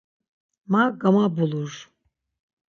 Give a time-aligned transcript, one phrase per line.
[0.71, 1.71] “Ma gamabulur!”